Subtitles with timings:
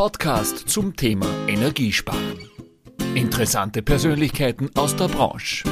[0.00, 2.38] Podcast zum Thema Energiesparen.
[3.14, 5.68] Interessante Persönlichkeiten aus der Branche.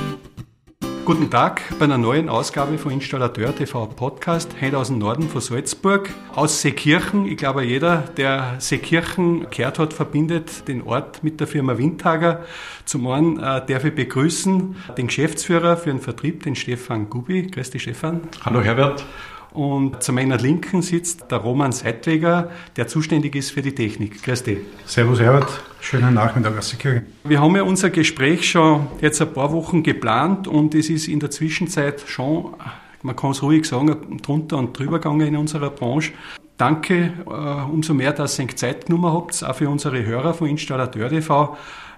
[1.07, 5.41] Guten Tag bei einer neuen Ausgabe von Installateur TV Podcast, heute aus dem Norden von
[5.41, 7.25] Salzburg, aus Seekirchen.
[7.25, 12.45] Ich glaube, jeder, der Seekirchen gehört hat, verbindet den Ort mit der Firma Windhager.
[12.85, 17.47] Zum einen äh, darf ich begrüßen den Geschäftsführer für den Vertrieb, den Stefan Gubi.
[17.47, 18.29] Grüß dich, Stefan.
[18.45, 19.07] Hallo, Herbert.
[19.53, 24.23] Und zu meiner Linken sitzt der Roman Seitweger, der zuständig ist für die Technik.
[24.23, 24.59] Grüß dich.
[24.87, 25.49] Servus Herbert,
[25.81, 27.03] schönen Nachmittag aus der Kirche.
[27.25, 31.21] Wir haben ja unser Gespräch schon jetzt ein paar Wochen geplant und es ist in
[31.21, 32.55] der Zwischenzeit schon,
[33.03, 36.13] man kann es ruhig sagen, drunter und drüber gegangen in unserer Branche.
[36.59, 41.09] Danke äh, umso mehr, dass ihr Zeit genommen habt, auch für unsere Hörer von Installateur
[41.09, 41.57] TV.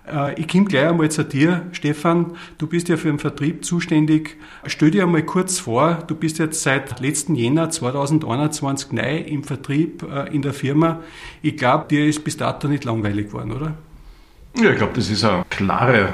[0.09, 2.33] Äh, ich komme gleich einmal zu dir, Stefan.
[2.59, 4.37] Du bist ja für den Vertrieb zuständig.
[4.67, 10.03] Stell dir einmal kurz vor, du bist jetzt seit letzten Jänner 2021 neu im Vertrieb
[10.03, 11.01] äh, in der Firma.
[11.43, 13.74] Ich glaube, dir ist bis dato nicht langweilig geworden, oder?
[14.57, 16.09] Ja, ich glaube, das ist eine klare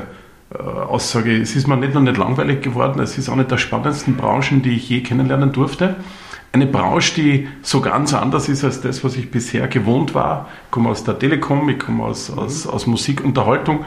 [0.52, 1.40] äh, Aussage.
[1.40, 4.62] Es ist mir nicht nur nicht langweilig geworden, es ist auch eine der spannendsten Branchen,
[4.62, 5.96] die ich je kennenlernen durfte
[6.56, 10.48] eine Branche, die so ganz anders ist als das, was ich bisher gewohnt war.
[10.64, 13.84] Ich komme aus der Telekom, ich komme aus, aus, aus Musik, Unterhaltung.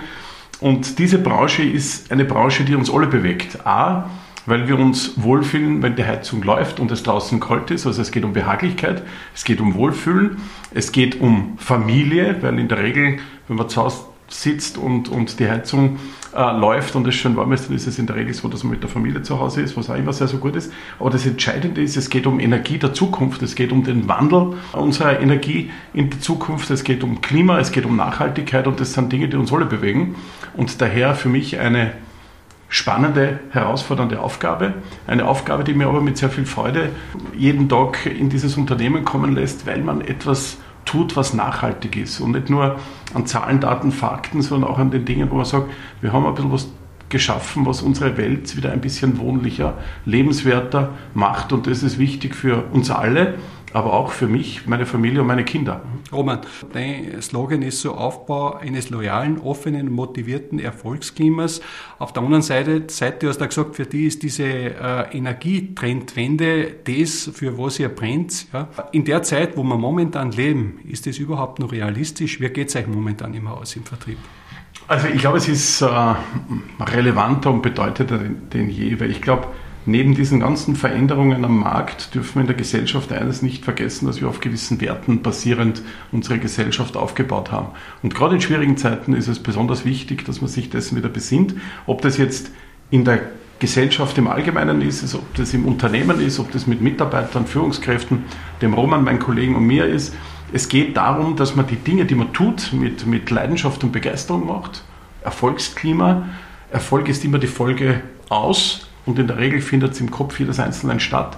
[0.61, 3.66] Und diese Branche ist eine Branche, die uns alle bewegt.
[3.66, 4.09] A,
[4.45, 7.86] weil wir uns wohlfühlen, wenn die Heizung läuft und es draußen kalt ist.
[7.86, 10.38] Also es geht um Behaglichkeit, es geht um Wohlfühlen,
[10.73, 15.39] es geht um Familie, weil in der Regel, wenn man zu Hause sitzt und, und
[15.39, 15.98] die Heizung
[16.36, 18.64] äh, läuft und es schön warm ist, dann ist es in der Regel so, dass
[18.64, 20.72] man mit der Familie zu Hause ist, was auch immer sehr, sehr gut ist.
[21.00, 24.54] Aber das Entscheidende ist, es geht um Energie der Zukunft, es geht um den Wandel
[24.74, 28.94] unserer Energie in die Zukunft, es geht um Klima, es geht um Nachhaltigkeit und das
[28.94, 30.16] sind Dinge, die uns alle bewegen.
[30.56, 31.94] Und daher für mich eine
[32.70, 34.76] spannende, herausfordernde Aufgabe.
[35.08, 36.90] Eine Aufgabe, die mir aber mit sehr viel Freude
[37.36, 40.58] jeden Tag in dieses Unternehmen kommen lässt, weil man etwas
[40.90, 42.20] tut, was nachhaltig ist.
[42.20, 42.78] Und nicht nur
[43.14, 45.70] an Zahlen, Daten, Fakten, sondern auch an den Dingen, wo man sagt,
[46.02, 46.67] wir haben ein bisschen was
[47.10, 51.54] geschaffen, was unsere Welt wieder ein bisschen wohnlicher, lebenswerter macht.
[51.54, 53.36] Und das ist wichtig für uns alle
[53.74, 55.82] aber auch für mich, meine Familie und meine Kinder.
[56.12, 56.40] Roman,
[56.74, 61.62] dein Slogan ist so Aufbau eines loyalen, offenen, motivierten Erfolgsklimas.
[62.00, 66.76] Auf der anderen Seite, Seite, du hast ja gesagt, für die ist diese äh, Energietrendwende
[66.84, 68.48] das, für was ihr brennt.
[68.54, 68.68] Ja.
[68.92, 72.40] In der Zeit, wo wir momentan leben, ist das überhaupt noch realistisch?
[72.42, 74.18] Wie geht es euch momentan im Haus, im Vertrieb?
[74.88, 76.16] Also ich glaube, es ist äh,
[76.80, 79.48] relevanter und bedeutender denn je, weil ich glaube,
[79.89, 84.22] Neben diesen ganzen Veränderungen am Markt dürfen wir in der Gesellschaft eines nicht vergessen, dass
[84.22, 87.70] wir auf gewissen Werten basierend unsere Gesellschaft aufgebaut haben.
[88.04, 91.55] Und gerade in schwierigen Zeiten ist es besonders wichtig, dass man sich dessen wieder besinnt,
[91.88, 92.52] ob das jetzt
[92.92, 93.20] in der
[93.58, 98.26] Gesellschaft im Allgemeinen ist, ob das im Unternehmen ist, ob das mit Mitarbeitern, Führungskräften,
[98.61, 100.14] dem Roman, meinen Kollegen und mir ist.
[100.54, 104.45] Es geht darum, dass man die Dinge, die man tut, mit, mit Leidenschaft und Begeisterung
[104.45, 104.83] macht.
[105.23, 106.30] Erfolgsklima.
[106.70, 110.60] Erfolg ist immer die Folge aus und in der Regel findet es im Kopf jedes
[110.60, 111.37] Einzelnen statt.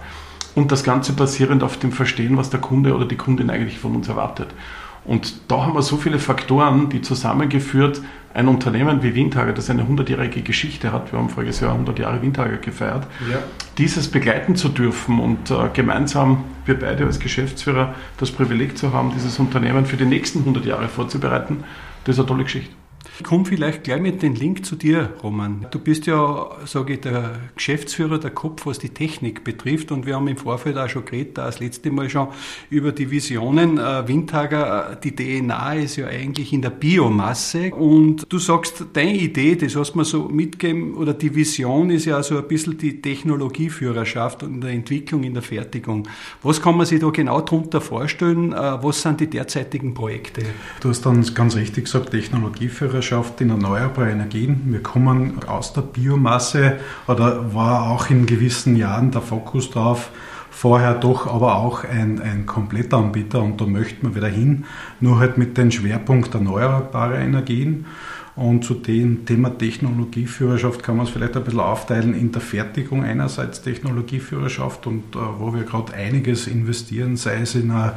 [0.54, 3.96] Und das Ganze basierend auf dem Verstehen, was der Kunde oder die Kundin eigentlich von
[3.96, 4.50] uns erwartet.
[5.06, 8.02] Und da haben wir so viele Faktoren, die zusammengeführt
[8.34, 12.22] ein Unternehmen wie Windhager, das eine 100-jährige Geschichte hat, wir haben voriges Jahr 100 Jahre
[12.22, 13.40] Windhager gefeiert, ja.
[13.78, 19.12] dieses begleiten zu dürfen und äh, gemeinsam, wir beide als Geschäftsführer, das Privileg zu haben,
[19.14, 21.64] dieses Unternehmen für die nächsten 100 Jahre vorzubereiten,
[22.06, 22.74] das ist eine tolle Geschichte.
[23.20, 25.68] Ich komme vielleicht gleich mit dem Link zu dir, Roman.
[25.70, 29.92] Du bist ja, sage ich, der Geschäftsführer, der Kopf, was die Technik betrifft.
[29.92, 32.30] Und wir haben im Vorfeld auch schon geredet, das letzte Mal schon
[32.70, 33.78] über die Visionen.
[33.78, 37.72] Äh, Windhager, äh, die DNA ist ja eigentlich in der Biomasse.
[37.76, 42.06] Und du sagst, deine Idee, das hast du mir so mitgegeben, oder die Vision ist
[42.06, 46.08] ja so ein bisschen die Technologieführerschaft und in der Entwicklung, in der Fertigung.
[46.42, 48.54] Was kann man sich da genau darunter vorstellen?
[48.54, 50.44] Äh, was sind die derzeitigen Projekte?
[50.80, 54.62] Du hast dann ganz richtig gesagt, Technologieführerschaft Führerschaft in erneuerbare Energien.
[54.68, 60.12] Wir kommen aus der Biomasse oder war auch in gewissen Jahren der Fokus darauf,
[60.52, 64.66] vorher doch aber auch ein, ein Komplettanbieter und da möchten wir wieder hin,
[65.00, 67.88] nur halt mit dem Schwerpunkt erneuerbare Energien.
[68.36, 73.04] Und zu dem Thema Technologieführerschaft kann man es vielleicht ein bisschen aufteilen in der Fertigung
[73.04, 77.96] einerseits Technologieführerschaft und äh, wo wir gerade einiges investieren, sei es in eine,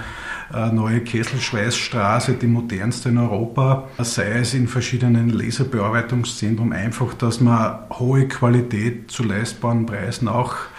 [0.53, 7.79] eine neue Kesselschweißstraße, die modernste in Europa, sei es in verschiedenen Laserbearbeitungszentren, einfach, dass man
[7.91, 10.74] hohe Qualität zu leistbaren Preisen auch äh,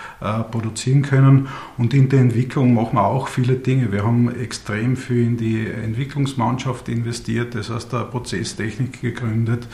[0.52, 1.48] produzieren können.
[1.78, 3.92] Und in der Entwicklung machen wir auch viele Dinge.
[3.92, 9.68] Wir haben extrem viel in die Entwicklungsmannschaft investiert, das heißt der Prozesstechnik gegründet.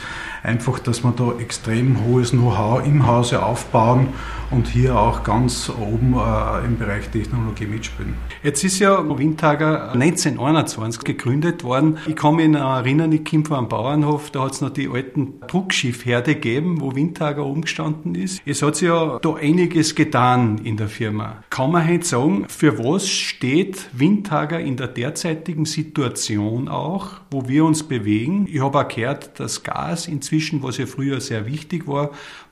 [0.44, 4.08] Einfach, dass wir da extrem hohes Know-how im Hause aufbauen
[4.52, 8.14] und hier auch ganz oben äh, im Bereich Technologie mitspielen.
[8.44, 11.98] Jetzt ist ja Windhager 1921 gegründet worden.
[12.08, 16.36] Ich kann mich erinnern, ich komme von Bauernhof, da hat es noch die alten Druckschiffherde
[16.36, 18.42] gegeben, wo Windhager umgestanden ist.
[18.46, 21.44] Es hat sich ja da einiges getan in der Firma.
[21.50, 27.64] Kann man heute sagen, für was steht Windhager in der derzeitigen Situation auch, wo wir
[27.64, 28.48] uns bewegen?
[28.52, 32.12] Ich habe auch gehört, dass Gas inzwischen, was ja früher sehr wichtig war,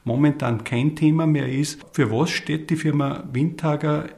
[0.10, 1.80] momentan kein Thema mehr ist.
[1.94, 4.10] Für was steht die Firma Windhager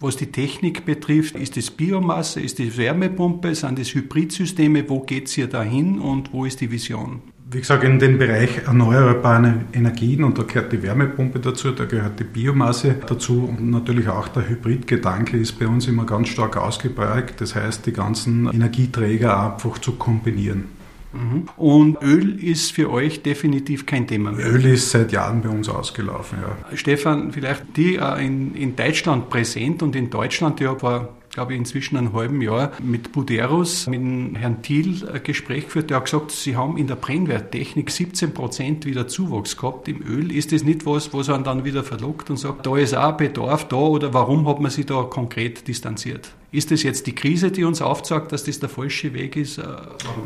[0.00, 5.28] was die Technik betrifft, ist es Biomasse, ist es Wärmepumpe, sind es Hybridsysteme, wo geht
[5.28, 7.22] es hier dahin und wo ist die Vision?
[7.50, 12.18] Wie gesagt, in den Bereich erneuerbare Energien und da gehört die Wärmepumpe dazu, da gehört
[12.18, 17.40] die Biomasse dazu und natürlich auch der Hybridgedanke ist bei uns immer ganz stark ausgeprägt.
[17.40, 20.64] Das heißt, die ganzen Energieträger einfach zu kombinieren.
[21.14, 21.48] Mhm.
[21.56, 24.46] Und Öl ist für euch definitiv kein Thema mehr.
[24.46, 26.76] Öl ist seit Jahren bei uns ausgelaufen, ja.
[26.76, 31.58] Stefan, vielleicht die äh, in, in Deutschland präsent und in Deutschland, ja, war glaube ich,
[31.58, 34.00] inzwischen einem halben Jahr mit Buderus, mit
[34.36, 35.90] Herrn Thiel ein Gespräch geführt.
[35.90, 39.88] Der hat gesagt, sie haben in der Brennwerttechnik 17 Prozent wieder Zuwachs gehabt.
[39.88, 42.94] Im Öl ist das nicht was, was man dann wieder verlockt und sagt, da ist
[42.94, 46.30] auch Bedarf da oder warum hat man sich da konkret distanziert?
[46.54, 49.58] Ist das jetzt die Krise, die uns aufzeigt, dass das der falsche Weg ist?
[49.58, 49.64] Äh,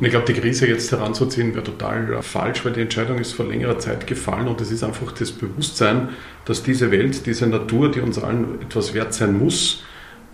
[0.03, 3.47] ich glaube, die Krise jetzt heranzuziehen wäre total äh, falsch, weil die Entscheidung ist vor
[3.47, 6.11] längerer Zeit gefallen und es ist einfach das Bewusstsein,
[6.45, 9.83] dass diese Welt, diese Natur, die uns allen etwas wert sein muss,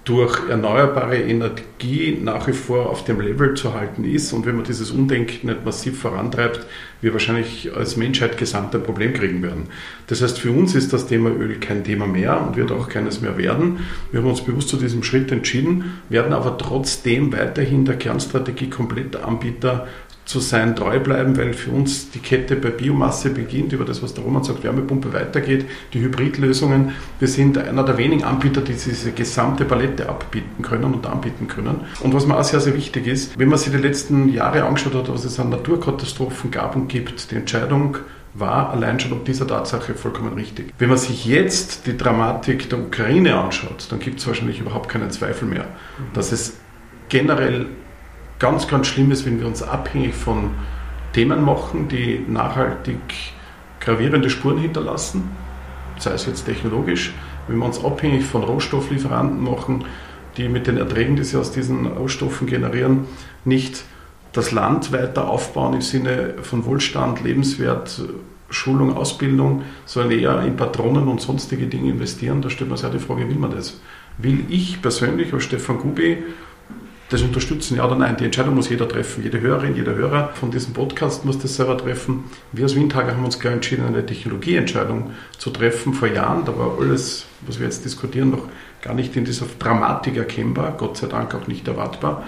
[0.04, 4.34] durch erneuerbare Energie nach wie vor auf dem Level zu halten ist.
[4.34, 6.66] Und wenn man dieses Undenken nicht massiv vorantreibt,
[7.00, 9.68] wir wahrscheinlich als Menschheit gesamt ein Problem kriegen werden.
[10.06, 13.22] Das heißt, für uns ist das Thema Öl kein Thema mehr und wird auch keines
[13.22, 13.80] mehr werden.
[14.10, 19.16] Wir haben uns bewusst zu diesem Schritt entschieden, werden aber trotzdem weiterhin der Kernstrategie komplett
[19.16, 19.86] Anbieter
[20.24, 24.14] zu sein treu bleiben, weil für uns die Kette bei Biomasse beginnt, über das, was
[24.14, 26.92] der Roman sagt, Wärmepumpe weitergeht, die Hybridlösungen.
[27.18, 31.80] Wir sind einer der wenigen Anbieter, die diese gesamte Palette abbieten können und anbieten können.
[32.00, 34.94] Und was mir auch sehr, sehr wichtig ist, wenn man sich die letzten Jahre angeschaut
[34.94, 37.98] hat, was es an Naturkatastrophen gab und gibt, die Entscheidung
[38.34, 40.72] war allein schon ob dieser Tatsache vollkommen richtig.
[40.78, 45.10] Wenn man sich jetzt die Dramatik der Ukraine anschaut, dann gibt es wahrscheinlich überhaupt keinen
[45.10, 45.66] Zweifel mehr,
[46.14, 46.56] dass es
[47.08, 47.66] generell
[48.38, 50.50] ganz, ganz schlimm ist, wenn wir uns abhängig von
[51.12, 52.98] Themen machen, die nachhaltig
[53.80, 55.30] gravierende Spuren hinterlassen,
[55.98, 57.12] sei es jetzt technologisch,
[57.46, 59.84] wenn wir uns abhängig von Rohstofflieferanten machen,
[60.36, 63.04] die mit den Erträgen, die sie aus diesen Rohstoffen generieren,
[63.44, 63.84] nicht
[64.32, 68.02] das Land weiter aufbauen im Sinne von Wohlstand, Lebenswert,
[68.50, 72.42] Schulung, Ausbildung, sondern eher in Patronen und sonstige Dinge investieren.
[72.42, 73.80] Da stellt man sich ja die Frage, will man das?
[74.18, 76.18] Will ich persönlich als Stefan Gubi
[77.10, 78.16] das unterstützen, ja oder nein.
[78.16, 79.22] Die Entscheidung muss jeder treffen.
[79.22, 82.24] Jede Hörerin, jeder Hörer von diesem Podcast muss das selber treffen.
[82.52, 86.44] Wir als Windhager haben uns klar entschieden, eine Technologieentscheidung zu treffen vor Jahren.
[86.44, 88.48] Da war alles, was wir jetzt diskutieren, noch
[88.82, 92.24] gar nicht in dieser Dramatik erkennbar, Gott sei Dank auch nicht erwartbar.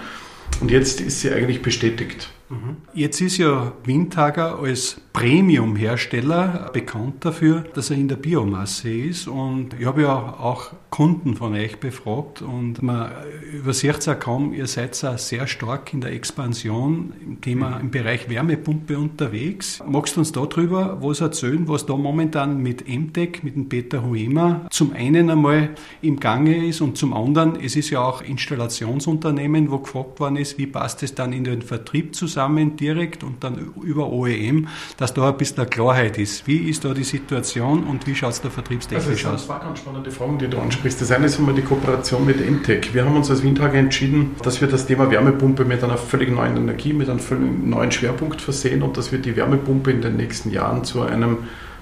[0.61, 2.29] Und jetzt ist sie eigentlich bestätigt.
[2.49, 2.77] Mhm.
[2.93, 9.27] Jetzt ist ja Windhager als Premium-Hersteller bekannt dafür, dass er in der Biomasse ist.
[9.27, 13.11] Und ich habe ja auch Kunden von euch befragt und man
[13.51, 17.91] übersieht es auch kaum, ihr seid auch sehr stark in der Expansion im Thema im
[17.91, 19.79] Bereich Wärmepumpe unterwegs.
[19.87, 24.67] Magst du uns darüber was erzählen, was da momentan mit MTech, mit dem Peter Huema
[24.69, 25.71] zum einen einmal
[26.01, 30.57] im Gange ist und zum anderen, es ist ja auch Installationsunternehmen, wo gefragt worden ist,
[30.57, 35.29] wie passt es dann in den Vertrieb zusammen direkt und dann über OEM, dass da
[35.29, 36.47] ein bisschen Klarheit ist.
[36.47, 39.31] Wie ist da die Situation und wie schaut es da vertriebstechnisch also das aus?
[39.31, 41.01] Das sind zwei ganz spannende Fragen, die du ansprichst.
[41.01, 42.93] Das eine ist einmal die Kooperation mit MTech.
[42.93, 46.57] Wir haben uns als Windhager entschieden, dass wir das Thema Wärmepumpe mit einer völlig neuen
[46.57, 50.51] Energie, mit einem völlig neuen Schwerpunkt versehen und dass wir die Wärmepumpe in den nächsten
[50.51, 51.39] Jahren zu einem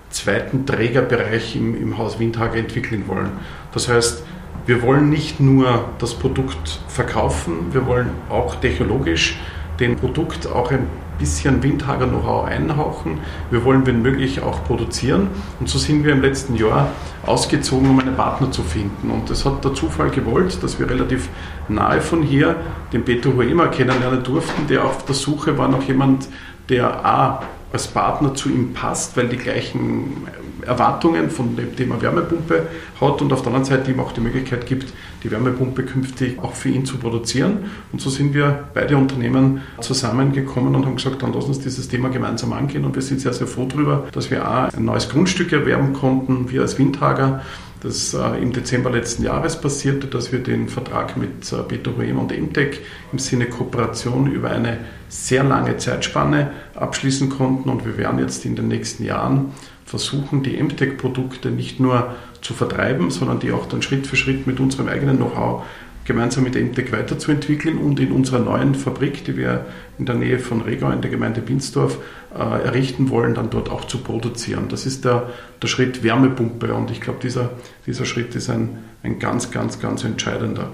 [0.10, 3.32] zweiten Trägerbereich im, im Haus Windhager entwickeln wollen.
[3.74, 4.24] Das heißt,
[4.66, 9.38] wir wollen nicht nur das Produkt verkaufen, wir wollen auch technologisch
[9.80, 13.20] dem Produkt auch ein bisschen Windhager Know-how einhauchen.
[13.52, 15.30] Wir wollen, wenn möglich, auch produzieren.
[15.60, 16.90] Und so sind wir im letzten Jahr
[17.26, 19.10] ausgezogen, um einen Partner zu finden.
[19.10, 21.30] Und es hat der Zufall gewollt, dass wir relativ
[21.68, 22.56] nahe von hier
[22.94, 26.28] den Peter Huema kennenlernen durften, der auf der Suche war nach jemand,
[26.70, 30.28] der A als Partner zu ihm passt, weil die gleichen
[30.66, 32.68] Erwartungen von dem Thema Wärmepumpe
[33.00, 34.94] hat und auf der anderen Seite ihm auch die Möglichkeit gibt,
[35.24, 37.72] die Wärmepumpe künftig auch für ihn zu produzieren.
[37.92, 42.10] Und so sind wir beide Unternehmen zusammengekommen und haben gesagt, dann lass uns dieses Thema
[42.10, 42.86] gemeinsam angehen.
[42.86, 46.50] Und wir sind sehr, sehr froh darüber, dass wir A, ein neues Grundstück erwerben konnten,
[46.50, 47.42] wir als Windhager,
[47.86, 52.82] das äh, im Dezember letzten Jahres passierte, dass wir den Vertrag mit äh, und Emtec
[53.12, 58.56] im Sinne Kooperation über eine sehr lange Zeitspanne abschließen konnten und wir werden jetzt in
[58.56, 59.54] den nächsten Jahren
[59.96, 64.60] versuchen, die MTech-Produkte nicht nur zu vertreiben, sondern die auch dann Schritt für Schritt mit
[64.60, 65.64] unserem eigenen Know-how
[66.04, 69.66] gemeinsam mit MTEC weiterzuentwickeln und in unserer neuen Fabrik, die wir
[69.98, 71.98] in der Nähe von Regau in der Gemeinde Binsdorf
[72.34, 74.66] äh, errichten wollen, dann dort auch zu produzieren.
[74.68, 77.52] Das ist der, der Schritt Wärmepumpe und ich glaube, dieser,
[77.88, 80.74] dieser Schritt ist ein, ein ganz, ganz, ganz entscheidender.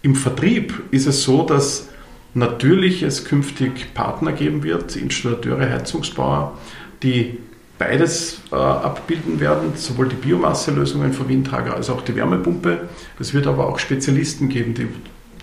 [0.00, 1.90] Im Vertrieb ist es so, dass
[2.32, 6.58] natürlich es künftig Partner geben wird, Installateure, Heizungsbauer,
[7.02, 7.38] die
[7.78, 12.88] beides äh, abbilden werden, sowohl die Biomasselösungen von Windhager als auch die Wärmepumpe.
[13.18, 14.88] Es wird aber auch Spezialisten geben, die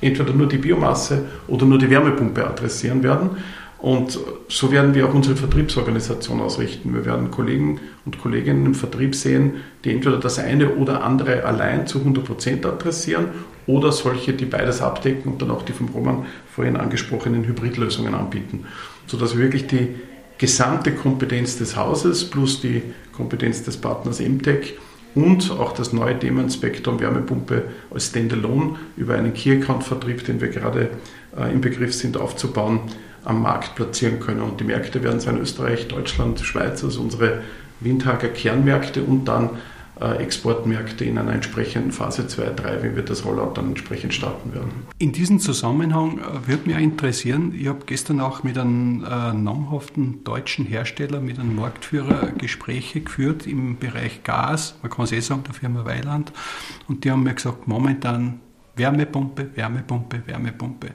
[0.01, 3.31] entweder nur die Biomasse oder nur die Wärmepumpe adressieren werden.
[3.81, 6.93] Und so werden wir auch unsere Vertriebsorganisation ausrichten.
[6.93, 11.87] Wir werden Kollegen und Kolleginnen im Vertrieb sehen, die entweder das eine oder andere allein
[11.87, 13.25] zu 100 Prozent adressieren
[13.65, 18.65] oder solche, die beides abdecken und dann auch die vom Roman vorhin angesprochenen Hybridlösungen anbieten,
[19.07, 19.95] sodass wir wirklich die
[20.41, 22.81] gesamte Kompetenz des Hauses plus die
[23.15, 24.73] Kompetenz des Partners MTech
[25.13, 30.89] und auch das neue Thema Spektrum Wärmepumpe als Standalone über einen Key-Account-Vertrieb, den wir gerade
[31.37, 32.79] äh, im Begriff sind aufzubauen,
[33.23, 34.41] am Markt platzieren können.
[34.41, 37.41] Und die Märkte werden sein Österreich, Deutschland, Schweiz, also unsere
[37.79, 39.51] Windhager Kernmärkte und dann
[40.01, 44.71] Exportmärkte in einer entsprechenden Phase 2, 3, wie wir das Rollout dann entsprechend starten werden.
[44.97, 50.23] In diesem Zusammenhang äh, würde mich interessieren, ich habe gestern auch mit einem äh, namhaften
[50.23, 55.43] deutschen Hersteller, mit einem Marktführer Gespräche geführt im Bereich Gas, man kann es eh sagen,
[55.43, 56.31] der Firma Weiland,
[56.87, 58.39] und die haben mir gesagt, momentan
[58.75, 60.91] Wärmepumpe, Wärmepumpe, Wärmepumpe.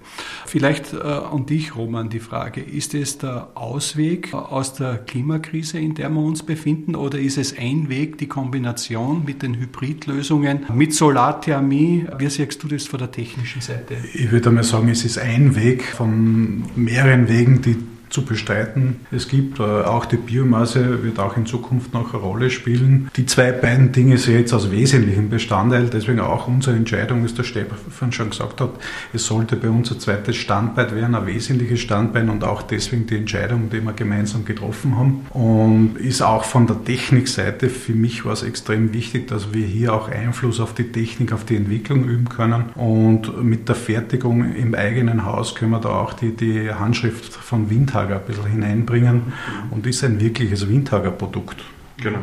[0.47, 5.95] Vielleicht äh, an dich, Roman, die Frage, ist es der Ausweg aus der Klimakrise, in
[5.95, 10.95] der wir uns befinden, oder ist es ein Weg, die Kombination mit den Hybridlösungen, mit
[10.95, 12.07] Solarthermie?
[12.19, 13.97] Wie siehst du das von der technischen Seite?
[14.15, 17.77] Ich würde einmal sagen, es ist ein Weg von mehreren Wegen, die
[18.09, 19.01] zu bestreiten.
[19.11, 23.11] Es gibt äh, auch die Biomasse, wird auch in Zukunft noch eine Rolle spielen.
[23.17, 27.43] Die zwei beiden Dinge sind jetzt als wesentlichen Bestandteil, deswegen auch unsere Entscheidung, wie der
[27.43, 28.71] Stefan schon gesagt hat,
[29.13, 33.17] es sollte bei uns ein zweites Standbein werden, ein wesentliches Standbein und auch deswegen die
[33.17, 35.27] Entscheidung, die wir gemeinsam getroffen haben.
[35.31, 39.95] Und ist auch von der Technikseite für mich war es extrem wichtig, dass wir hier
[39.95, 42.71] auch Einfluss auf die Technik, auf die Entwicklung üben können.
[42.75, 47.71] Und mit der Fertigung im eigenen Haus können wir da auch die, die Handschrift von
[47.71, 49.33] Wind Windhager ein bisschen hineinbringen
[49.71, 51.65] und ist ein wirkliches Windhager-Produkt.
[51.99, 52.19] Genau.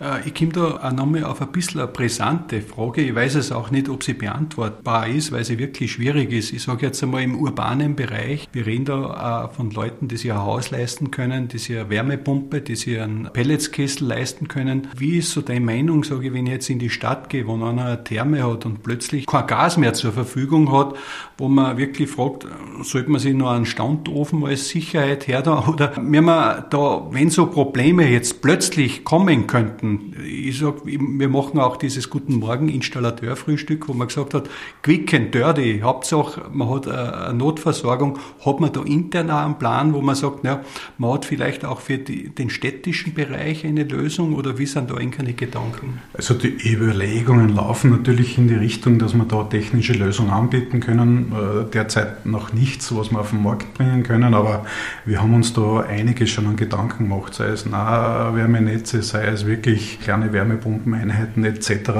[0.00, 3.02] Äh, ich komme da auch nochmal auf ein bisschen eine brisante Frage.
[3.02, 6.52] Ich weiß es auch nicht, ob sie beantwortbar ist, weil sie wirklich schwierig ist.
[6.52, 10.38] Ich sage jetzt einmal im urbanen Bereich, wir reden da von Leuten, die sich ein
[10.38, 14.88] Haus leisten können, die sich eine Wärmepumpe, die sich einen Pelletskessel leisten können.
[14.96, 17.54] Wie ist so deine Meinung, sage ich, wenn ich jetzt in die Stadt gehe, wo
[17.54, 20.94] einer eine Therme hat und plötzlich kein Gas mehr zur Verfügung hat,
[21.38, 22.46] wo man wirklich fragt,
[22.82, 27.30] sollte man sich noch einen Standofen als Sicherheit her da oder wenn man da, wenn
[27.30, 30.16] so Probleme jetzt plötzlich kommen könnten, Monaten.
[30.24, 34.48] Ich sag, wir machen auch dieses Guten Morgen Installateurfrühstück, wo man gesagt hat,
[34.82, 35.80] quick and dirty.
[35.82, 38.18] Hauptsache, man hat eine Notversorgung.
[38.44, 40.60] Hat man da intern auch einen Plan, wo man sagt, na,
[40.98, 44.94] man hat vielleicht auch für die, den städtischen Bereich eine Lösung oder wie sind da
[44.94, 46.00] eigentlich Gedanken?
[46.14, 51.32] Also die Überlegungen laufen natürlich in die Richtung, dass wir da technische Lösungen anbieten können.
[51.32, 54.66] Äh, derzeit noch nichts, was wir auf den Markt bringen können, aber
[55.04, 59.75] wir haben uns da einiges schon an Gedanken gemacht, sei es Nahwärmenetze, sei es wirklich
[59.76, 61.92] natürlich kleine Wärmepumpeneinheiten etc., äh,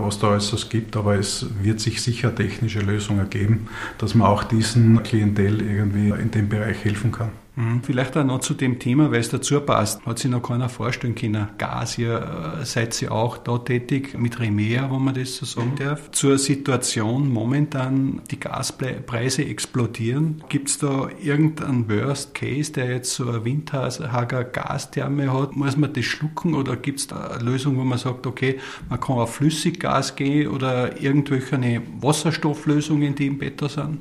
[0.00, 3.68] was da alles gibt, aber es wird sich sicher technische Lösungen geben,
[3.98, 7.30] dass man auch diesen Klientel irgendwie in dem Bereich helfen kann.
[7.56, 7.82] Mhm.
[7.82, 10.04] Vielleicht auch noch zu dem Thema, weil es dazu passt.
[10.06, 11.48] Hat sich noch keiner vorstellen können.
[11.58, 15.74] Gas, ihr äh, seid ihr auch da tätig mit Remea, wenn man das so sagen
[15.78, 16.10] darf.
[16.12, 20.42] Zur Situation momentan, die Gaspreise explodieren.
[20.48, 25.56] Gibt es da irgendeinen Worst Case, der jetzt so eine Windhager Gastherme hat?
[25.56, 29.00] Muss man das schlucken oder gibt es da eine Lösung, wo man sagt, okay, man
[29.00, 33.98] kann auf Flüssiggas gehen oder irgendwelche Wasserstofflösungen, die im Bett sind?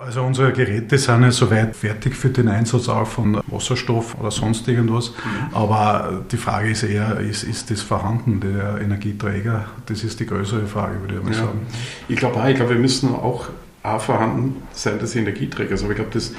[0.00, 4.66] Also unsere Geräte sind ja soweit fertig für den Einsatz auch von Wasserstoff oder sonst
[4.66, 5.10] irgendwas.
[5.10, 5.54] Mhm.
[5.54, 9.66] Aber die Frage ist eher, ist, ist das vorhanden, der Energieträger?
[9.84, 11.38] Das ist die größere Frage, würde ich mal ja.
[11.40, 11.66] sagen.
[12.08, 13.50] Ich glaube auch, ich glaube, wir müssen auch,
[13.82, 15.82] auch vorhanden sein des Energieträgers.
[15.82, 16.32] Aber ich glaube, das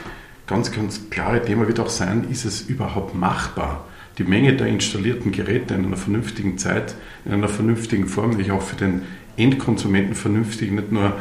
[0.47, 3.85] ganz, ganz klare Thema wird auch sein, ist es überhaupt machbar?
[4.17, 8.51] Die Menge der installierten Geräte in einer vernünftigen Zeit, in einer vernünftigen Form, wie ich
[8.51, 9.03] auch für den
[9.37, 11.13] Endkonsumenten vernünftig nicht nur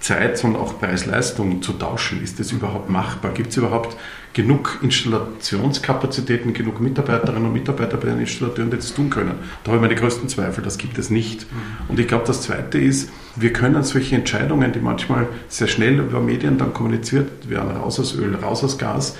[0.00, 2.22] Zeit, sondern auch Preis-Leistung zu tauschen.
[2.22, 3.32] Ist das überhaupt machbar?
[3.32, 3.96] Gibt es überhaupt
[4.32, 9.34] genug Installationskapazitäten, genug Mitarbeiterinnen und Mitarbeiter bei den Installateuren, die das tun können?
[9.62, 11.46] Da habe ich meine größten Zweifel, das gibt es nicht.
[11.88, 16.20] Und ich glaube, das Zweite ist, wir können solche Entscheidungen, die manchmal sehr schnell über
[16.20, 19.16] Medien dann kommuniziert werden, raus aus Öl, raus aus Gas,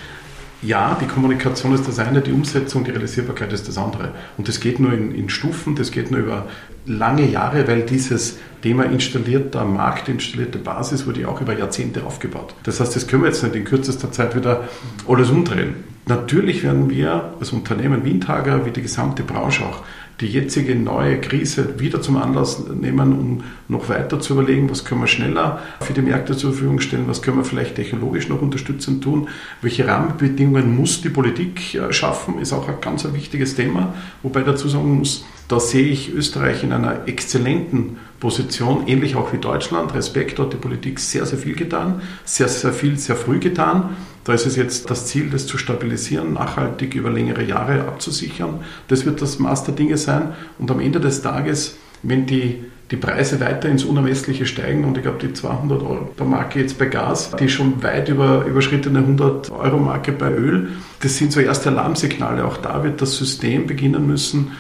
[0.63, 4.13] ja, die Kommunikation ist das eine, die Umsetzung, die Realisierbarkeit ist das andere.
[4.37, 6.47] Und das geht nur in, in Stufen, das geht nur über
[6.87, 12.55] lange Jahre, weil dieses Thema installierter Markt, installierte Basis wurde ja auch über Jahrzehnte aufgebaut.
[12.65, 14.69] Das heißt, das können wir jetzt nicht in kürzester Zeit wieder
[15.09, 15.75] alles umdrehen.
[16.07, 19.83] Natürlich werden wir als Unternehmen Windhager, wie die gesamte Branche auch,
[20.21, 25.01] die jetzige neue Krise wieder zum Anlass nehmen, um noch weiter zu überlegen, was können
[25.01, 29.03] wir schneller für die Märkte zur Verfügung stellen, was können wir vielleicht technologisch noch unterstützend
[29.03, 29.29] tun,
[29.63, 34.69] welche Rahmenbedingungen muss die Politik äh, schaffen, ist auch ein ganz wichtiges Thema, wobei dazu
[34.69, 39.95] sagen muss, da sehe ich Österreich in einer exzellenten Position, ähnlich auch wie Deutschland.
[39.95, 43.97] Respekt hat die Politik sehr, sehr viel getan, sehr, sehr viel, sehr früh getan.
[44.31, 48.61] Da ist es jetzt das Ziel, das zu stabilisieren, nachhaltig über längere Jahre abzusichern.
[48.87, 50.35] Das wird das Maß der Dinge sein.
[50.57, 55.03] Und am Ende des Tages, wenn die, die Preise weiter ins Unermessliche steigen, und ich
[55.03, 59.51] glaube, die 200 Euro der Marke jetzt bei Gas, die schon weit über, überschrittene 100
[59.51, 60.69] Euro Marke bei Öl,
[61.03, 62.45] das sind so erste Alarmsignale.
[62.45, 64.53] Auch da wird das System beginnen müssen,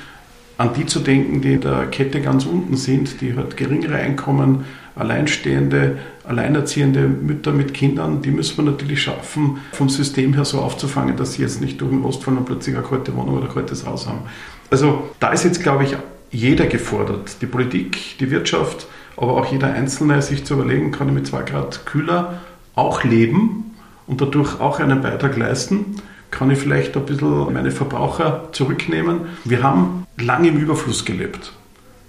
[0.58, 4.64] an die zu denken, die in der Kette ganz unten sind, die halt geringere Einkommen,
[4.96, 11.16] alleinstehende, alleinerziehende Mütter mit Kindern, die müssen wir natürlich schaffen, vom System her so aufzufangen,
[11.16, 14.06] dass sie jetzt nicht durch den Ostfall plötzlich eine kalte Wohnung oder ein kaltes Haus
[14.06, 14.20] haben.
[14.70, 15.96] Also da ist jetzt, glaube ich,
[16.30, 21.14] jeder gefordert, die Politik, die Wirtschaft, aber auch jeder Einzelne, sich zu überlegen, kann ich
[21.14, 22.40] mit zwei Grad kühler
[22.74, 23.74] auch leben
[24.06, 25.96] und dadurch auch einen Beitrag leisten
[26.30, 29.22] kann ich vielleicht ein bisschen meine Verbraucher zurücknehmen.
[29.44, 31.52] Wir haben lange im Überfluss gelebt.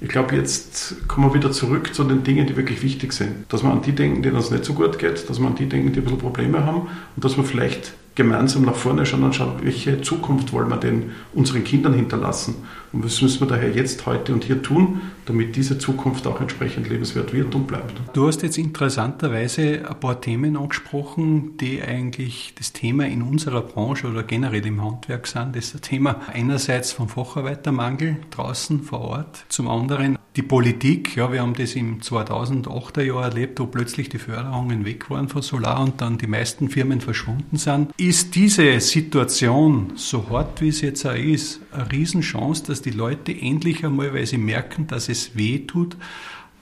[0.03, 3.45] Ich glaube, jetzt kommen wir wieder zurück zu den Dingen, die wirklich wichtig sind.
[3.49, 5.69] Dass wir an die denken, denen es nicht so gut geht, dass wir an die
[5.69, 9.35] denken, die ein bisschen Probleme haben und dass wir vielleicht gemeinsam nach vorne schauen und
[9.35, 12.55] schauen, welche Zukunft wollen wir denn unseren Kindern hinterlassen.
[12.91, 16.89] Und was müssen wir daher jetzt, heute und hier tun, damit diese Zukunft auch entsprechend
[16.89, 17.93] lebenswert wird und bleibt.
[18.13, 24.07] Du hast jetzt interessanterweise ein paar Themen angesprochen, die eigentlich das Thema in unserer Branche
[24.07, 25.55] oder generell im Handwerk sind.
[25.55, 31.15] Das ist das Thema einerseits vom Facharbeitermangel draußen vor Ort, zum anderen die Politik.
[31.15, 35.41] Ja, wir haben das im 2008er Jahr erlebt, wo plötzlich die Förderungen weg waren von
[35.41, 37.91] Solar und dann die meisten Firmen verschwunden sind.
[37.97, 43.33] Ist diese Situation, so hart wie es jetzt auch ist, eine Riesenchance, dass die Leute
[43.33, 45.97] endlich einmal, weil sie merken, dass es weh tut,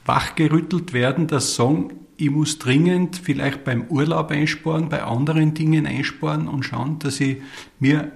[0.05, 6.47] wachgerüttelt werden, dass sagen, ich muss dringend vielleicht beim Urlaub einsparen, bei anderen Dingen einsparen
[6.47, 7.37] und schauen, dass ich
[7.79, 8.11] mir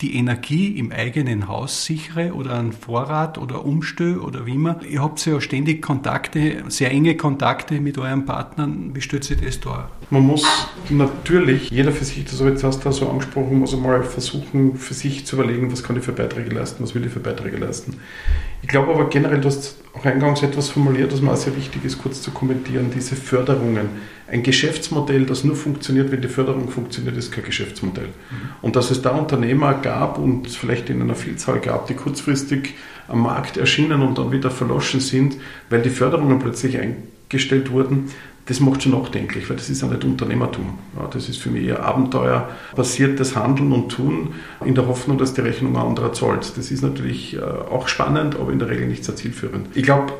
[0.00, 4.80] die Energie im eigenen Haus sichere oder einen Vorrat oder umstöhe oder wie immer.
[4.88, 8.90] Ihr habt ja ständig Kontakte, sehr enge Kontakte mit euren Partnern.
[8.94, 9.88] Wie stellt sich das da?
[10.10, 10.44] Man muss
[10.90, 14.94] natürlich, jeder für sich, das habe ich jetzt du so angesprochen, muss einmal versuchen, für
[14.94, 17.96] sich zu überlegen, was kann ich für Beiträge leisten, was will ich für Beiträge leisten.
[18.62, 21.84] Ich glaube aber generell, du hast auch eingangs etwas formuliert, das mir auch sehr wichtig
[21.84, 23.88] ist, kurz zu kommentieren, diese Förderungen.
[24.26, 28.06] Ein Geschäftsmodell, das nur funktioniert, wenn die Förderung funktioniert, ist kein Geschäftsmodell.
[28.06, 28.48] Mhm.
[28.62, 32.74] Und dass es da Unternehmer gab und vielleicht in einer Vielzahl gab, die kurzfristig
[33.06, 35.36] am Markt erschienen und dann wieder verloschen sind,
[35.70, 38.10] weil die Förderungen plötzlich eingestellt wurden,
[38.46, 40.78] das macht schon nachdenklich, weil das ist ja nicht Unternehmertum.
[40.98, 45.40] Ja, das ist für mich eher abenteuerbasiertes Handeln und Tun in der Hoffnung, dass die
[45.40, 46.52] Rechnung anderer zahlt.
[46.56, 49.68] Das ist natürlich äh, auch spannend, aber in der Regel nicht sehr zielführend.
[49.74, 50.12] Ich glaube,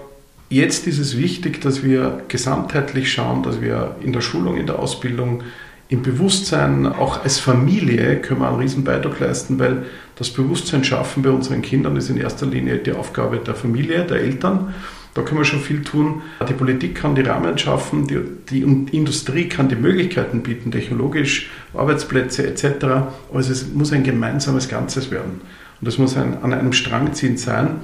[0.48, 4.78] jetzt ist es wichtig, dass wir gesamtheitlich schauen, dass wir in der Schulung, in der
[4.78, 5.42] Ausbildung,
[5.88, 9.84] im Bewusstsein, auch als Familie können wir einen riesen Beitrag leisten, weil
[10.16, 14.20] das Bewusstsein schaffen bei unseren Kindern ist in erster Linie die Aufgabe der Familie, der
[14.20, 14.74] Eltern.
[15.14, 16.22] Da können wir schon viel tun.
[16.48, 18.18] Die Politik kann die Rahmen schaffen, die,
[18.50, 22.86] die Industrie kann die Möglichkeiten bieten, technologisch, Arbeitsplätze etc.
[23.32, 25.40] Also es muss ein gemeinsames Ganzes werden.
[25.80, 27.76] Und das muss ein, an einem Strang ziehen sein.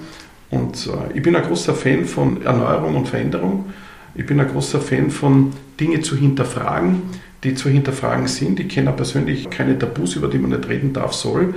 [0.50, 3.66] Und äh, ich bin ein großer Fan von Erneuerung und Veränderung.
[4.16, 7.02] Ich bin ein großer Fan von Dinge zu hinterfragen,
[7.44, 8.58] die zu hinterfragen sind.
[8.58, 11.54] Ich kenne persönlich keine Tabus, über die man nicht reden darf, soll.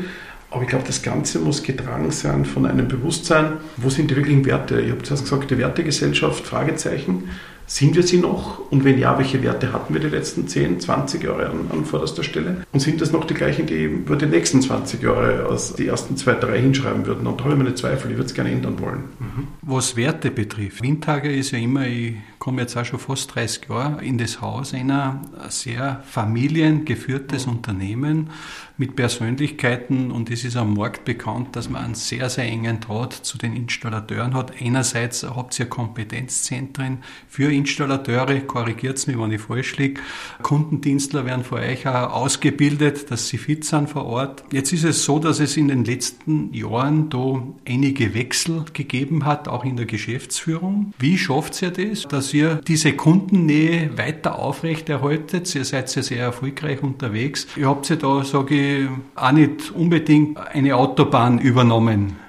[0.54, 4.46] Aber ich glaube, das Ganze muss getragen sein von einem Bewusstsein, wo sind die wirklichen
[4.46, 4.80] Werte?
[4.80, 7.32] Ich habe zuerst gesagt, die Wertegesellschaft, Fragezeichen.
[7.66, 8.60] Sind wir sie noch?
[8.72, 12.24] Und wenn ja, welche Werte hatten wir die letzten 10, 20 Jahre an, an vorderster
[12.24, 12.66] Stelle?
[12.72, 16.18] Und sind das noch die gleichen, die über die nächsten 20 Jahre aus die ersten
[16.18, 17.26] zwei, drei hinschreiben würden?
[17.26, 19.04] Und da habe ich meine Zweifel, ich würde es gerne ändern wollen.
[19.20, 19.48] Mhm.
[19.62, 24.04] Was Werte betrifft, Windtage ist ja immer, ich komme jetzt auch schon fast 30 Jahre
[24.04, 28.30] in das Haus einer sehr familiengeführtes Unternehmen
[28.78, 33.14] mit Persönlichkeiten und es ist am Markt bekannt, dass man einen sehr, sehr engen Draht
[33.14, 34.52] zu den Installateuren hat.
[34.60, 40.02] Einerseits habt ihr Kompetenzzentren für Installateure, korrigiert es mich, wenn ich falsch liege.
[40.42, 44.44] Kundendienstler werden vor euch auch ausgebildet, dass sie fit sind vor Ort.
[44.52, 49.48] Jetzt ist es so, dass es in den letzten Jahren da einige Wechsel gegeben hat,
[49.48, 50.94] auch in der Geschäftsführung.
[50.98, 55.54] Wie schafft ihr das, dass dass ihr diese Kundennähe weiter aufrechterhaltet.
[55.56, 57.48] Ihr seid ja sehr erfolgreich unterwegs.
[57.58, 62.23] Ihr habt ja da, sage ich, auch nicht unbedingt eine Autobahn übernommen.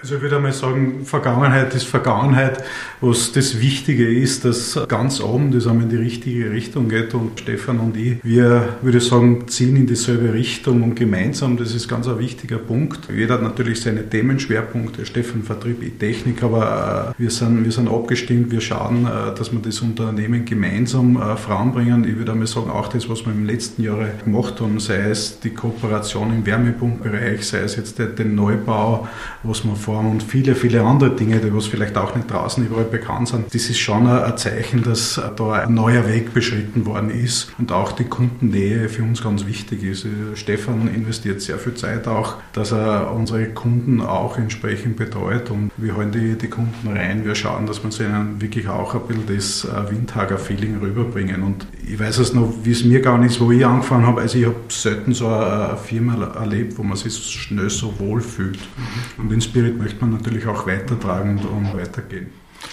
[0.00, 2.62] Also ich würde mal sagen, Vergangenheit ist Vergangenheit.
[3.00, 7.40] Was das Wichtige ist, dass ganz oben das einmal in die richtige Richtung geht und
[7.40, 11.88] Stefan und ich, wir, würde ich sagen, ziehen in dieselbe Richtung und gemeinsam, das ist
[11.88, 13.08] ganz ein wichtiger Punkt.
[13.12, 17.88] Jeder hat natürlich seine Themenschwerpunkte, Stefan Vertrieb, ich Technik, aber äh, wir, sind, wir sind
[17.88, 22.04] abgestimmt, wir schauen, äh, dass wir das Unternehmen gemeinsam äh, voranbringen.
[22.08, 25.40] Ich würde einmal sagen, auch das, was wir im letzten Jahr gemacht haben, sei es
[25.40, 29.08] die Kooperation im Wärmepumpbereich, sei es jetzt den Neubau,
[29.42, 32.84] was wir Form und viele, viele andere Dinge, die was vielleicht auch nicht draußen überall
[32.84, 33.54] bekannt sind.
[33.54, 37.92] Das ist schon ein Zeichen, dass da ein neuer Weg beschritten worden ist und auch
[37.92, 40.06] die Kundennähe für uns ganz wichtig ist.
[40.34, 45.96] Stefan investiert sehr viel Zeit auch, dass er unsere Kunden auch entsprechend betreut und wir
[45.96, 47.24] holen die, die Kunden rein.
[47.24, 51.42] Wir schauen, dass wir ihnen wirklich auch ein bisschen das äh, Windhager-Feeling rüberbringen.
[51.42, 54.20] Und ich weiß es noch, wie es mir gegangen ist, wo ich angefangen habe.
[54.20, 58.58] Also ich habe selten so eine Firma erlebt, wo man sich schnell so wohl fühlt.
[58.58, 59.22] Mhm.
[59.22, 62.28] Und in Spirit möchte man natürlich auch weitertragen und weitergehen.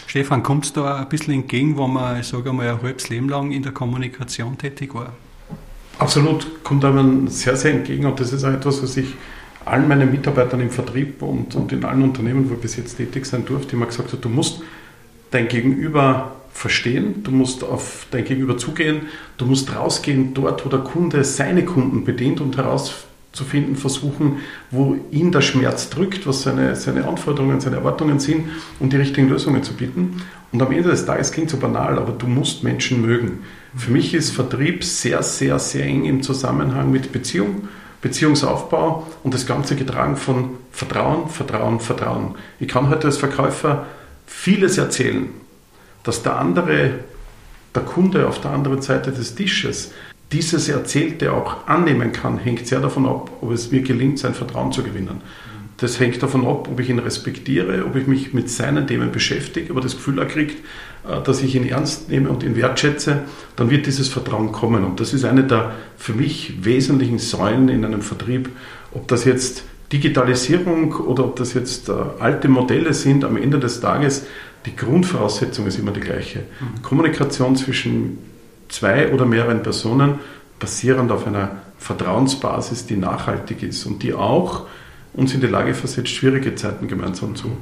[0.08, 3.30] Stefan, kommt es da ein bisschen entgegen, wo man, ich sage mal, ein halbes Leben
[3.30, 5.13] lang in der Kommunikation tätig war?
[6.00, 9.13] Absolut, kommt einem sehr, sehr entgegen und das ist auch etwas, was ich
[9.63, 13.26] allen meinen Mitarbeitern im Vertrieb und, und in allen Unternehmen, wo ich bis jetzt tätig
[13.26, 14.62] sein durfte, immer gesagt habe, du musst
[15.32, 19.02] dein Gegenüber verstehen, du musst auf dein Gegenüber zugehen,
[19.38, 24.38] du musst rausgehen dort, wo der Kunde seine Kunden bedient und herausfinden, zu finden versuchen,
[24.71, 28.45] wo ihn der Schmerz drückt, was seine, seine Anforderungen, seine Erwartungen sind,
[28.80, 30.21] um die richtigen Lösungen zu bieten.
[30.52, 33.39] Und am Ende des Tages klingt so banal, aber du musst Menschen mögen.
[33.76, 37.67] Für mich ist Vertrieb sehr, sehr, sehr eng im Zusammenhang mit Beziehung,
[38.02, 42.36] Beziehungsaufbau und das Ganze getragen von Vertrauen, Vertrauen, Vertrauen.
[42.60, 43.86] Ich kann heute als Verkäufer
[44.26, 45.28] vieles erzählen,
[46.04, 47.00] dass der andere,
[47.74, 49.91] der Kunde auf der anderen Seite des Tisches
[50.32, 54.72] dieses Erzählte auch annehmen kann, hängt sehr davon ab, ob es mir gelingt, sein Vertrauen
[54.72, 55.22] zu gewinnen.
[55.78, 59.72] Das hängt davon ab, ob ich ihn respektiere, ob ich mich mit seinen Themen beschäftige,
[59.72, 60.64] ob er das Gefühl erkriegt,
[61.08, 63.24] äh, dass ich ihn ernst nehme und ihn wertschätze,
[63.56, 64.86] dann wird dieses Vertrauen kommen.
[64.86, 68.50] Und das ist eine der für mich wesentlichen Säulen in einem Vertrieb.
[68.94, 73.82] Ob das jetzt Digitalisierung oder ob das jetzt äh, alte Modelle sind, am Ende des
[73.82, 74.26] Tages,
[74.66, 76.40] die Grundvoraussetzung ist immer die gleiche.
[76.40, 76.82] Mhm.
[76.82, 78.18] Kommunikation zwischen
[78.69, 80.19] zwei oder mehreren Personen
[80.60, 84.65] basierend auf einer Vertrauensbasis, die nachhaltig ist und die auch
[85.13, 87.58] uns in die Lage versetzt, schwierige Zeiten gemeinsam zu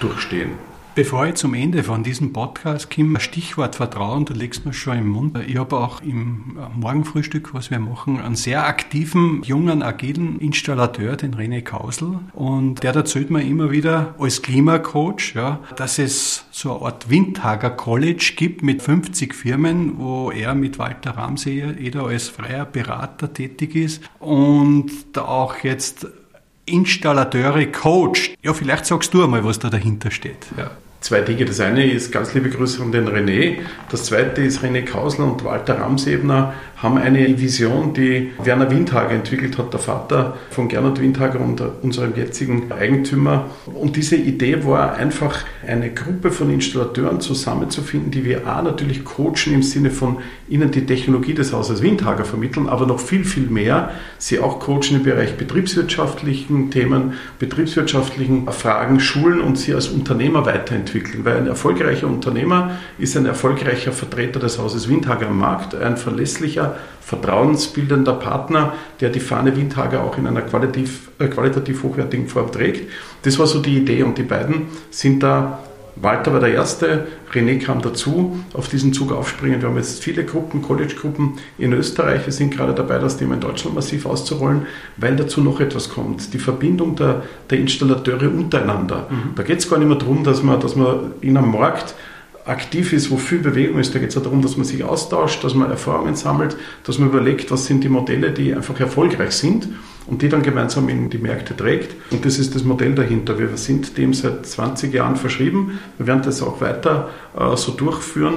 [0.00, 0.52] durchstehen.
[0.94, 5.08] Bevor ich zum Ende von diesem Podcast komme, Stichwort Vertrauen, du legst mir schon im
[5.08, 5.36] Mund.
[5.44, 11.34] Ich habe auch im Morgenfrühstück, was wir machen, einen sehr aktiven, jungen, agilen Installateur, den
[11.34, 12.20] René Kausel.
[12.32, 17.70] Und der erzählt mir immer wieder als Klimacoach, ja, dass es so eine Art Windhager
[17.70, 23.74] College gibt mit 50 Firmen, wo er mit Walter Ramsey jeder als freier Berater tätig
[23.74, 26.06] ist und da auch jetzt
[26.66, 28.36] Installateure coacht.
[28.42, 30.46] Ja, vielleicht sagst du einmal, was da dahinter steht.
[30.56, 30.70] Ja
[31.04, 31.44] zwei Dinge.
[31.44, 33.58] Das eine ist ganz liebe Grüße an den René.
[33.90, 39.56] Das zweite ist René Kausler und Walter Ramsebner haben eine Vision, die Werner Windhager entwickelt
[39.58, 43.50] hat, der Vater von Gernot Windhager und unserem jetzigen Eigentümer.
[43.66, 49.54] Und diese Idee war einfach, eine Gruppe von Installateuren zusammenzufinden, die wir A natürlich coachen
[49.54, 53.90] im Sinne von ihnen die Technologie des Hauses Windhager vermitteln, aber noch viel, viel mehr
[54.18, 60.93] sie auch coachen im Bereich betriebswirtschaftlichen Themen, betriebswirtschaftlichen Fragen, schulen und sie als Unternehmer weiterentwickeln.
[61.24, 66.76] Weil ein erfolgreicher Unternehmer ist ein erfolgreicher Vertreter des Hauses Windhager am Markt, ein verlässlicher,
[67.00, 72.90] vertrauensbildender Partner, der die Fahne Windhager auch in einer qualitativ, äh, qualitativ hochwertigen Form trägt.
[73.22, 75.58] Das war so die Idee und die beiden sind da
[75.96, 79.60] Walter war der Erste, René kam dazu, auf diesen Zug aufspringen.
[79.60, 82.26] Wir haben jetzt viele Gruppen, College-Gruppen in Österreich.
[82.26, 86.34] Wir sind gerade dabei, das Thema in Deutschland massiv auszurollen, weil dazu noch etwas kommt.
[86.34, 89.08] Die Verbindung der, der Installateure untereinander.
[89.08, 89.34] Mhm.
[89.36, 91.94] Da geht es gar nicht mehr darum, dass man, dass man in einem Markt
[92.44, 93.94] aktiv ist, wo viel Bewegung ist.
[93.94, 97.08] Da geht es ja darum, dass man sich austauscht, dass man Erfahrungen sammelt, dass man
[97.08, 99.68] überlegt, was sind die Modelle, die einfach erfolgreich sind
[100.06, 101.94] und die dann gemeinsam in die Märkte trägt.
[102.10, 103.38] Und das ist das Modell dahinter.
[103.38, 105.78] Wir sind dem seit 20 Jahren verschrieben.
[105.98, 108.34] Wir werden das auch weiter äh, so durchführen.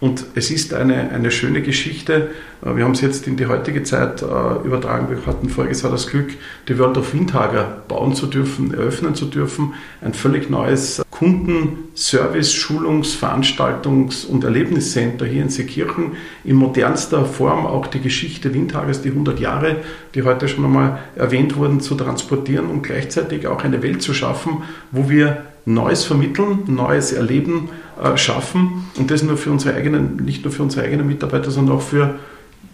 [0.00, 2.30] Und es ist eine, eine schöne Geschichte.
[2.64, 4.24] Äh, wir haben es jetzt in die heutige Zeit äh,
[4.64, 5.08] übertragen.
[5.10, 6.30] Wir hatten voriges Jahr das Glück,
[6.68, 9.74] die World of Windhager bauen zu dürfen, eröffnen zu dürfen.
[10.00, 16.12] Ein völlig neues Kundenservice, Schulungs-, Veranstaltungs- und Erlebniscenter hier in Seekirchen
[16.44, 19.76] in modernster Form auch die Geschichte Windhagers, die 100 Jahre,
[20.14, 24.62] die heute schon einmal erwähnt wurden, zu transportieren und gleichzeitig auch eine Welt zu schaffen,
[24.92, 27.68] wo wir Neues vermitteln, Neues erleben,
[28.02, 31.76] äh, schaffen und das nur für unsere eigenen, nicht nur für unsere eigenen Mitarbeiter, sondern
[31.76, 32.16] auch für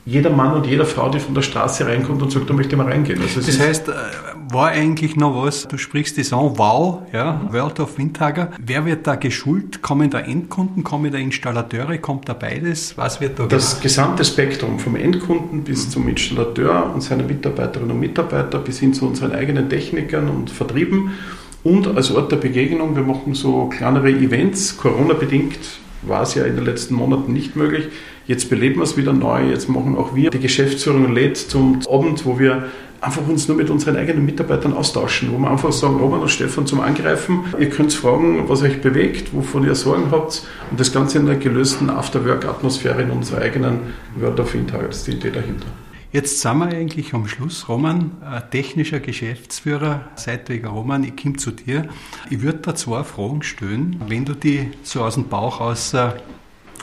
[0.04, 2.78] jeder Mann und jede Frau, die von der Straße reinkommt und sagt, da möchte ich
[2.78, 3.20] mal reingehen.
[3.20, 3.92] Also das heißt, äh,
[4.52, 8.52] war eigentlich noch was, du sprichst das an, wow, ja, World of Windhager.
[8.64, 9.82] Wer wird da geschult?
[9.82, 12.96] Kommen da Endkunden, kommen da Installateure, kommt da beides?
[12.96, 13.82] Was wird da Das gemacht?
[13.82, 19.06] gesamte Spektrum vom Endkunden bis zum Installateur und seine Mitarbeiterinnen und Mitarbeiter bis hin zu
[19.08, 21.10] unseren eigenen Technikern und Vertrieben
[21.66, 25.58] und als Ort der Begegnung, wir machen so kleinere Events, Corona-bedingt
[26.02, 27.88] war es ja in den letzten Monaten nicht möglich.
[28.28, 29.50] Jetzt beleben wir es wieder neu.
[29.50, 32.66] Jetzt machen auch wir die Geschäftsführung lädt zum Abend, wo wir
[33.00, 36.66] einfach uns nur mit unseren eigenen Mitarbeitern austauschen, wo wir einfach sagen, Robert und Stefan
[36.66, 37.40] zum Angreifen.
[37.58, 41.36] Ihr könnt fragen, was euch bewegt, wovon ihr Sorgen habt und das Ganze in einer
[41.36, 43.80] gelösten Afterwork-Atmosphäre in unserer eigenen
[44.14, 44.86] World of Intel.
[44.88, 45.66] Ist die Idee dahinter.
[46.16, 47.68] Jetzt sind wir eigentlich am Schluss.
[47.68, 48.12] Roman,
[48.50, 51.90] technischer Geschäftsführer, Seitweger Roman, ich komme zu dir.
[52.30, 56.12] Ich würde da zwei Fragen stellen, wenn du die so aus dem Bauch aus äh,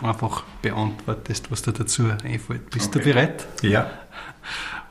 [0.03, 2.69] einfach beantwortest, was dir dazu einfällt.
[2.69, 2.99] Bist okay.
[2.99, 3.47] du bereit?
[3.63, 3.89] Ja.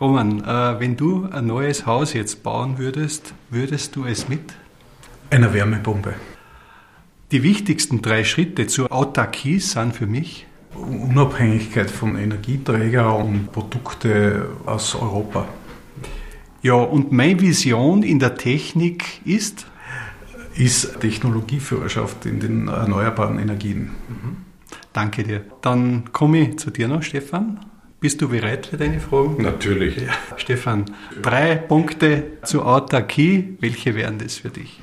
[0.00, 4.54] Roman, äh, wenn du ein neues Haus jetzt bauen würdest, würdest du es mit?
[5.30, 6.14] Einer Wärmepumpe.
[7.30, 14.94] Die wichtigsten drei Schritte zur Autarkie sind für mich Unabhängigkeit von Energieträgern und Produkte aus
[14.94, 15.46] Europa.
[16.62, 19.66] Ja, und meine Vision in der Technik ist?
[20.54, 23.90] Ist Technologieführerschaft in den erneuerbaren Energien.
[24.08, 24.36] Mhm.
[24.92, 25.44] Danke dir.
[25.62, 27.58] Dann komme ich zu dir noch, Stefan.
[28.00, 29.42] Bist du bereit für deine Fragen?
[29.42, 29.96] Natürlich.
[29.96, 30.12] Ja.
[30.36, 30.86] Stefan,
[31.22, 33.56] drei Punkte zur Autarkie.
[33.60, 34.80] Welche wären das für dich?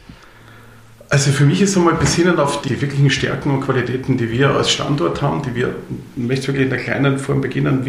[1.11, 4.69] Also für mich ist einmal besinnen auf die wirklichen Stärken und Qualitäten, die wir als
[4.69, 5.73] Standort haben, die wir,
[6.15, 7.83] ich möchte wirklich in der kleinen Form beginnen,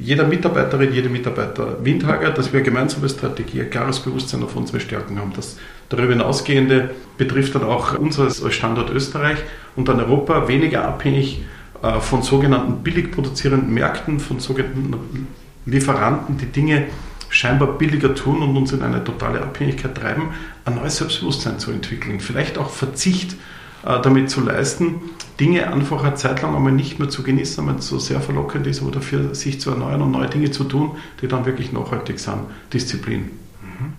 [0.00, 5.16] jeder Mitarbeiterin, jede Mitarbeiter Windhager, dass wir gemeinsame Strategie, ein klares Bewusstsein auf unsere Stärken
[5.20, 5.32] haben.
[5.36, 9.38] Das darüber hinausgehende betrifft dann auch uns als Standort Österreich
[9.76, 11.44] und dann Europa weniger abhängig
[11.84, 15.28] äh, von sogenannten billig produzierenden Märkten, von sogenannten
[15.66, 16.86] Lieferanten, die Dinge
[17.28, 20.30] scheinbar billiger tun und uns in eine totale Abhängigkeit treiben,
[20.64, 22.20] ein neues Selbstbewusstsein zu entwickeln.
[22.20, 23.36] Vielleicht auch Verzicht
[23.84, 24.96] äh, damit zu leisten,
[25.38, 28.66] Dinge einfach eine Zeit lang einmal nicht mehr zu genießen, wenn es so sehr verlockend
[28.66, 32.18] ist, aber dafür sich zu erneuern und neue Dinge zu tun, die dann wirklich nachhaltig
[32.18, 32.40] sind.
[32.72, 33.30] Disziplin.
[33.62, 33.92] Mhm.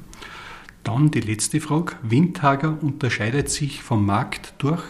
[0.84, 1.94] Dann die letzte Frage.
[2.02, 4.82] Windhager unterscheidet sich vom Markt durch?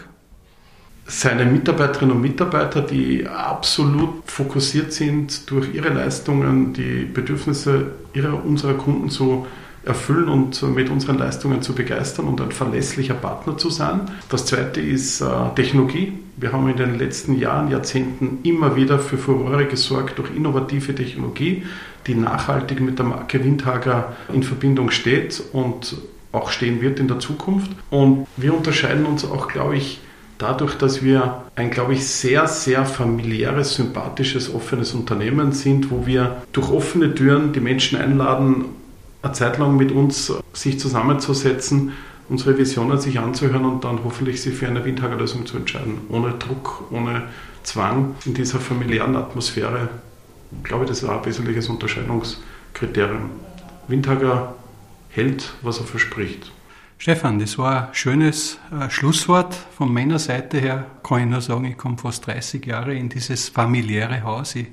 [1.08, 8.74] Seine Mitarbeiterinnen und Mitarbeiter, die absolut fokussiert sind, durch ihre Leistungen die Bedürfnisse ihrer, unserer
[8.74, 9.46] Kunden zu
[9.86, 14.02] erfüllen und mit unseren Leistungen zu begeistern und ein verlässlicher Partner zu sein.
[14.28, 16.12] Das zweite ist äh, Technologie.
[16.36, 21.62] Wir haben in den letzten Jahren, Jahrzehnten immer wieder für Furore gesorgt durch innovative Technologie,
[22.06, 25.96] die nachhaltig mit der Marke Windhager in Verbindung steht und
[26.32, 27.70] auch stehen wird in der Zukunft.
[27.88, 30.00] Und wir unterscheiden uns auch, glaube ich,
[30.38, 36.42] dadurch, dass wir ein, glaube ich, sehr, sehr familiäres, sympathisches, offenes Unternehmen sind, wo wir
[36.52, 38.66] durch offene Türen die Menschen einladen,
[39.22, 41.92] eine Zeit lang mit uns sich zusammenzusetzen,
[42.28, 45.98] unsere Visionen sich anzuhören und dann hoffentlich sich für eine Windhagerlösung zu entscheiden.
[46.08, 47.24] Ohne Druck, ohne
[47.62, 49.88] Zwang, in dieser familiären Atmosphäre.
[50.56, 53.30] Ich glaube, das war ein wesentliches Unterscheidungskriterium.
[53.88, 54.54] Windhager
[55.10, 56.52] hält, was er verspricht.
[57.00, 59.54] Stefan, das war ein schönes äh, Schlusswort.
[59.54, 63.48] Von meiner Seite her kann ich nur sagen, ich komme fast 30 Jahre in dieses
[63.48, 64.56] familiäre Haus.
[64.56, 64.66] Ich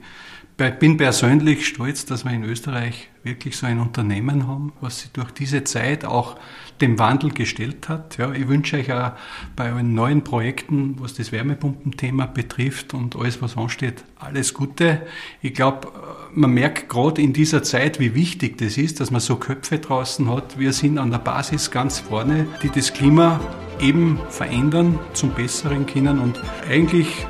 [0.79, 5.29] bin persönlich stolz, dass wir in Österreich wirklich so ein Unternehmen haben, was sich durch
[5.31, 6.35] diese Zeit auch
[6.81, 8.17] dem Wandel gestellt hat.
[8.17, 9.11] Ja, ich wünsche euch auch
[9.55, 15.01] bei euren neuen Projekten, was das Wärmepumpenthema betrifft und alles, was ansteht, alles Gute.
[15.41, 15.87] Ich glaube,
[16.33, 20.29] man merkt gerade in dieser Zeit, wie wichtig das ist, dass man so Köpfe draußen
[20.29, 20.59] hat.
[20.59, 23.39] Wir sind an der Basis ganz vorne, die das Klima
[23.79, 27.25] eben verändern, zum Besseren können und eigentlich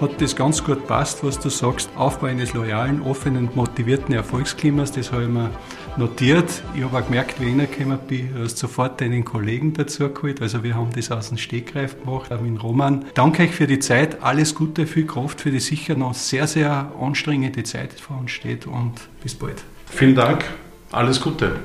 [0.00, 1.90] hat das ganz gut passt, was du sagst.
[1.96, 5.50] Aufbau eines loyalen, offenen, motivierten Erfolgsklimas, das habe ich mir
[5.96, 6.62] notiert.
[6.74, 10.42] Ich habe auch gemerkt, wie ich reingekommen bin, du hast sofort deinen Kollegen dazu geholt.
[10.42, 13.04] Also wir haben das aus dem Stegreif gemacht, auch mit Roman.
[13.14, 16.92] Danke euch für die Zeit, alles Gute, viel Kraft für die sicher noch sehr, sehr
[17.00, 19.62] anstrengende Zeit die vor uns steht und bis bald.
[19.86, 20.44] Vielen Dank,
[20.92, 21.56] alles Gute.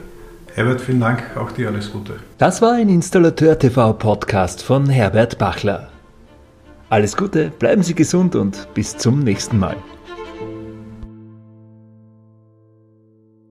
[0.56, 2.20] Herbert, vielen Dank, auch dir alles Gute.
[2.38, 5.90] Das war ein Installateur TV Podcast von Herbert Bachler.
[6.90, 9.78] Alles Gute, bleiben Sie gesund und bis zum nächsten Mal.